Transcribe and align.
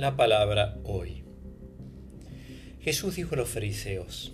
La 0.00 0.16
palabra 0.16 0.78
hoy. 0.84 1.24
Jesús 2.80 3.16
dijo 3.16 3.34
a 3.34 3.36
los 3.36 3.50
fariseos, 3.50 4.32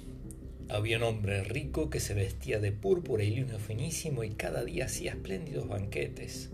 había 0.68 0.98
un 0.98 1.02
hombre 1.02 1.42
rico 1.42 1.90
que 1.90 1.98
se 1.98 2.14
vestía 2.14 2.61
de 2.61 2.70
púrpura 2.70 3.24
y 3.24 3.34
lino 3.34 3.58
finísimo 3.58 4.22
y 4.22 4.30
cada 4.30 4.62
día 4.62 4.84
hacía 4.84 5.10
espléndidos 5.10 5.66
banquetes. 5.66 6.52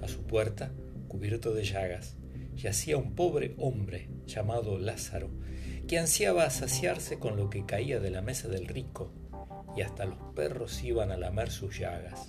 A 0.00 0.08
su 0.08 0.22
puerta, 0.22 0.72
cubierto 1.08 1.52
de 1.52 1.62
llagas, 1.62 2.16
yacía 2.54 2.96
un 2.96 3.14
pobre 3.14 3.54
hombre 3.58 4.08
llamado 4.24 4.78
Lázaro, 4.78 5.28
que 5.86 5.98
ansiaba 5.98 6.48
saciarse 6.48 7.18
con 7.18 7.36
lo 7.36 7.50
que 7.50 7.66
caía 7.66 8.00
de 8.00 8.10
la 8.10 8.22
mesa 8.22 8.48
del 8.48 8.66
rico, 8.66 9.12
y 9.76 9.82
hasta 9.82 10.06
los 10.06 10.16
perros 10.34 10.82
iban 10.82 11.10
a 11.10 11.18
lamer 11.18 11.50
sus 11.50 11.78
llagas. 11.78 12.28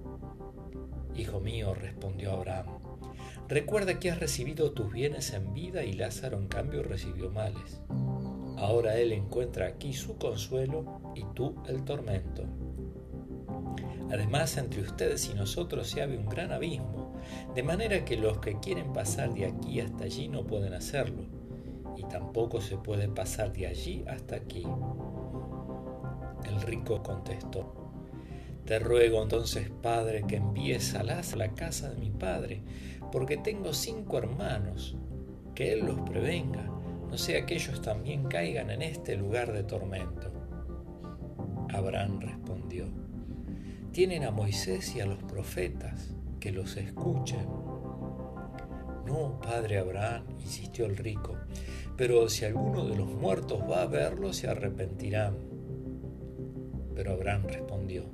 Hijo 1.15 1.39
mío, 1.39 1.73
respondió 1.73 2.31
Abraham, 2.31 2.67
recuerda 3.47 3.99
que 3.99 4.11
has 4.11 4.19
recibido 4.19 4.71
tus 4.71 4.91
bienes 4.91 5.33
en 5.33 5.53
vida 5.53 5.83
y 5.83 5.93
Lázaro 5.93 6.37
en 6.37 6.47
cambio 6.47 6.83
recibió 6.83 7.29
males. 7.29 7.81
Ahora 8.57 8.95
él 8.97 9.11
encuentra 9.11 9.67
aquí 9.67 9.93
su 9.93 10.17
consuelo 10.17 11.01
y 11.15 11.23
tú 11.33 11.55
el 11.67 11.83
tormento. 11.83 12.43
Además, 14.11 14.57
entre 14.57 14.81
ustedes 14.81 15.29
y 15.29 15.33
nosotros 15.33 15.89
se 15.89 16.01
abre 16.01 16.17
un 16.17 16.27
gran 16.27 16.51
abismo, 16.51 17.15
de 17.55 17.63
manera 17.63 18.03
que 18.03 18.17
los 18.17 18.39
que 18.39 18.59
quieren 18.59 18.91
pasar 18.93 19.33
de 19.33 19.45
aquí 19.45 19.79
hasta 19.79 20.03
allí 20.03 20.27
no 20.27 20.45
pueden 20.45 20.73
hacerlo, 20.73 21.23
y 21.97 22.03
tampoco 22.03 22.59
se 22.61 22.77
puede 22.77 23.07
pasar 23.07 23.53
de 23.53 23.67
allí 23.67 24.03
hasta 24.07 24.35
aquí. 24.35 24.65
El 26.45 26.61
rico 26.61 27.01
contestó, 27.01 27.80
te 28.71 28.79
ruego 28.79 29.21
entonces, 29.21 29.69
Padre, 29.81 30.23
que 30.25 30.37
envíes 30.37 30.95
a 30.95 31.03
la 31.03 31.21
casa 31.55 31.89
de 31.89 31.97
mi 31.97 32.09
Padre, 32.09 32.61
porque 33.11 33.35
tengo 33.35 33.73
cinco 33.73 34.17
hermanos, 34.17 34.95
que 35.53 35.73
Él 35.73 35.85
los 35.85 35.99
prevenga, 36.09 36.63
no 37.09 37.17
sea 37.17 37.45
que 37.45 37.55
ellos 37.55 37.81
también 37.81 38.29
caigan 38.29 38.71
en 38.71 38.81
este 38.81 39.17
lugar 39.17 39.51
de 39.51 39.63
tormento. 39.63 40.31
Abraham 41.67 42.21
respondió, 42.21 42.87
tienen 43.91 44.23
a 44.23 44.31
Moisés 44.31 44.95
y 44.95 45.01
a 45.01 45.05
los 45.05 45.21
profetas, 45.21 46.15
que 46.39 46.53
los 46.53 46.77
escuchen. 46.77 47.45
No, 49.05 49.37
padre 49.41 49.79
Abraham, 49.79 50.23
insistió 50.39 50.85
el 50.85 50.95
rico, 50.95 51.35
pero 51.97 52.29
si 52.29 52.45
alguno 52.45 52.87
de 52.87 52.95
los 52.95 53.09
muertos 53.09 53.69
va 53.69 53.81
a 53.81 53.87
verlo, 53.87 54.31
se 54.31 54.47
arrepentirán. 54.47 55.50
Pero 56.95 57.13
Abraham 57.13 57.43
respondió, 57.47 58.05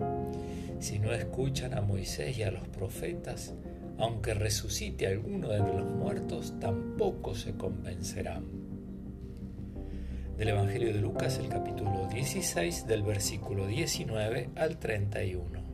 si 0.80 1.00
no 1.00 1.12
escuchan 1.14 1.74
a 1.74 1.82
Moisés 1.82 2.38
y 2.38 2.44
a 2.44 2.52
los 2.52 2.68
profetas, 2.68 3.56
aunque 3.98 4.34
resucite 4.34 5.08
alguno 5.08 5.50
de 5.50 5.60
los 5.60 5.86
muertos, 5.86 6.54
tampoco 6.60 7.34
se 7.34 7.54
convencerán. 7.54 8.46
Del 10.38 10.50
Evangelio 10.50 10.94
de 10.94 11.02
Lucas, 11.02 11.40
el 11.40 11.50
capítulo 11.50 12.08
16, 12.14 12.86
del 12.86 13.02
versículo 13.02 13.66
19 13.66 14.52
al 14.56 14.78
31. 14.78 15.67